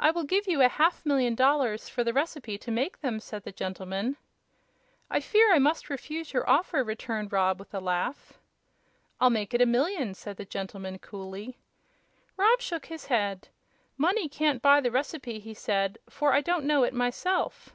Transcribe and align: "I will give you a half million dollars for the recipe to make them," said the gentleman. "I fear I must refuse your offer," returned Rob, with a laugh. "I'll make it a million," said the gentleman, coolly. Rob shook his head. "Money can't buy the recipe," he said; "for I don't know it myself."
"I 0.00 0.10
will 0.10 0.24
give 0.24 0.48
you 0.48 0.62
a 0.62 0.68
half 0.68 1.06
million 1.06 1.36
dollars 1.36 1.88
for 1.88 2.02
the 2.02 2.12
recipe 2.12 2.58
to 2.58 2.72
make 2.72 3.00
them," 3.02 3.20
said 3.20 3.44
the 3.44 3.52
gentleman. 3.52 4.16
"I 5.08 5.20
fear 5.20 5.54
I 5.54 5.60
must 5.60 5.88
refuse 5.88 6.32
your 6.32 6.50
offer," 6.50 6.82
returned 6.82 7.32
Rob, 7.32 7.60
with 7.60 7.72
a 7.72 7.78
laugh. 7.78 8.32
"I'll 9.20 9.30
make 9.30 9.54
it 9.54 9.62
a 9.62 9.64
million," 9.66 10.14
said 10.14 10.38
the 10.38 10.44
gentleman, 10.44 10.98
coolly. 10.98 11.56
Rob 12.36 12.60
shook 12.60 12.86
his 12.86 13.06
head. 13.06 13.46
"Money 13.96 14.28
can't 14.28 14.60
buy 14.60 14.80
the 14.80 14.90
recipe," 14.90 15.38
he 15.38 15.54
said; 15.54 15.98
"for 16.10 16.32
I 16.32 16.40
don't 16.40 16.64
know 16.64 16.82
it 16.82 16.92
myself." 16.92 17.72